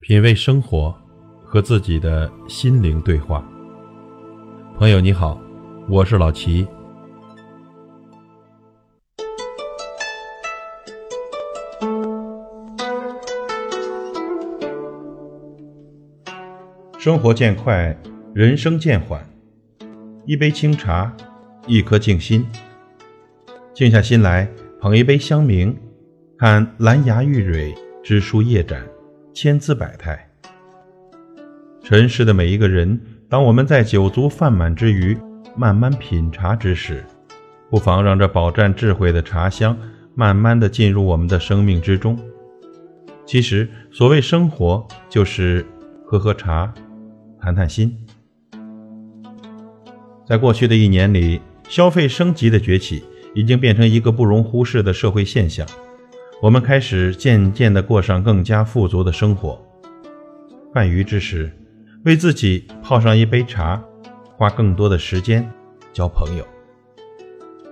[0.00, 0.94] 品味生活，
[1.42, 3.44] 和自己的心灵对话。
[4.76, 5.40] 朋友你好，
[5.88, 6.64] 我是老齐。
[16.98, 17.96] 生活渐快，
[18.32, 19.26] 人生渐缓。
[20.26, 21.12] 一杯清茶，
[21.66, 22.46] 一颗静心。
[23.74, 25.74] 静下心来，捧一杯香茗，
[26.38, 27.74] 看兰芽玉蕊，
[28.04, 28.86] 枝舒叶展。
[29.36, 30.30] 千姿百态。
[31.82, 35.14] 尘世的每一个人，当我们在酒足饭满之余，
[35.54, 37.04] 慢慢品茶之时，
[37.68, 39.76] 不妨让这饱蘸智慧的茶香，
[40.14, 42.18] 慢慢的进入我们的生命之中。
[43.26, 45.66] 其实，所谓生活，就是
[46.06, 46.72] 喝喝茶，
[47.38, 47.94] 谈谈心。
[50.26, 55.68] 在过去的一年里，消费升级的崛起，已经变成一个不容忽视的社会现象。
[56.42, 59.58] 我们开始渐渐地过上更加富足的生活。
[60.74, 61.50] 饭余之时，
[62.04, 63.82] 为自己泡上一杯茶，
[64.36, 65.50] 花更多的时间
[65.94, 66.46] 交朋友。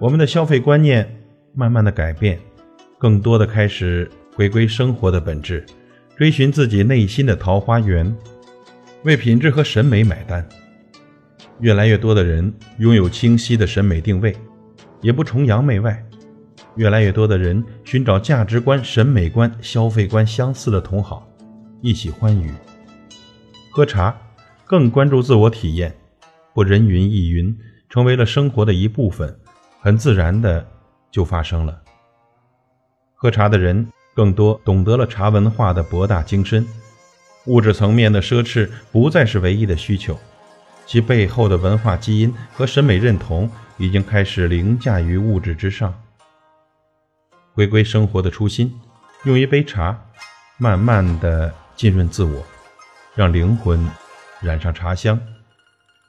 [0.00, 1.08] 我们的消费观念
[1.54, 2.36] 慢慢的改变，
[2.98, 5.64] 更多的开始回归生活的本质，
[6.16, 8.12] 追寻自己内心的桃花源，
[9.04, 10.44] 为品质和审美买单。
[11.60, 14.34] 越来越多的人拥有清晰的审美定位，
[15.00, 16.04] 也不崇洋媚外。
[16.76, 21.28] 越来越多的人寻找价值观、审美观、消费观相似的同好，
[21.80, 22.52] 一起欢愉
[23.70, 24.16] 喝茶，
[24.64, 25.94] 更关注自我体验，
[26.52, 27.56] 不人云亦云，
[27.88, 29.38] 成为了生活的一部分，
[29.80, 30.66] 很自然的
[31.10, 31.80] 就发生了。
[33.14, 36.66] 喝茶的人更多懂得了茶文化的博大精深，
[37.46, 40.18] 物质层面的奢侈不再是唯一的需求，
[40.86, 45.94] 其背后的文化基因和审美认同已经开始凌驾于物质之上。
[47.58, 48.72] 回归生活的初心，
[49.24, 50.00] 用一杯茶，
[50.58, 52.46] 慢慢的浸润自我，
[53.16, 53.84] 让灵魂
[54.40, 55.20] 染上茶香，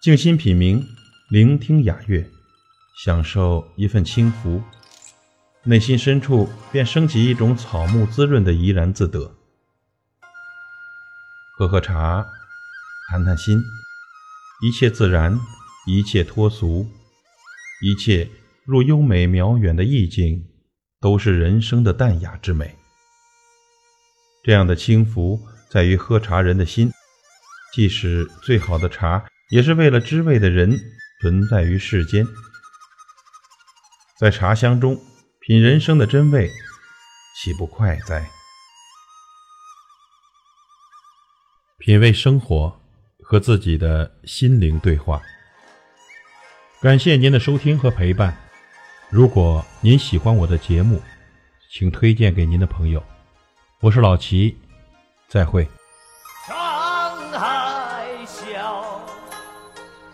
[0.00, 0.86] 静心品茗，
[1.30, 2.24] 聆听雅乐，
[3.04, 4.62] 享受一份清福，
[5.64, 9.34] 内心深处便升起一种草木滋润的怡然自得。
[11.58, 12.24] 喝喝茶，
[13.10, 13.60] 谈谈心，
[14.62, 15.36] 一切自然，
[15.88, 16.86] 一切脱俗，
[17.82, 18.30] 一切
[18.64, 20.46] 入优美渺远的意境。
[21.02, 22.78] 都是人生的淡雅之美。
[24.44, 26.90] 这样的轻浮，在于喝茶人的心。
[27.74, 30.78] 即使最好的茶，也是为了知味的人
[31.20, 32.26] 存在于世间。
[34.18, 35.00] 在茶香中
[35.40, 36.48] 品人生的真味，
[37.36, 38.28] 岂不快哉？
[41.78, 42.80] 品味生活，
[43.24, 45.20] 和自己的心灵对话。
[46.80, 48.51] 感谢您的收听和陪伴。
[49.12, 50.98] 如果您喜欢我的节目，
[51.70, 53.04] 请推荐给您的朋友。
[53.80, 54.56] 我是老齐，
[55.28, 55.68] 再会。
[56.48, 59.02] 沧海笑，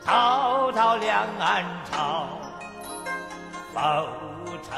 [0.04, 2.26] 滔滔两岸潮，
[3.72, 3.78] 浮
[4.68, 4.76] 沉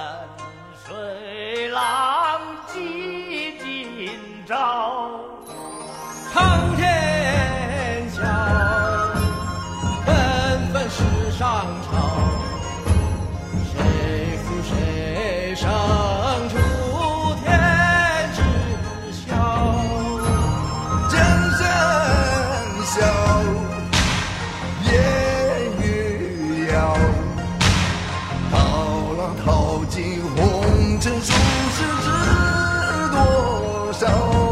[31.80, 34.49] 知知多少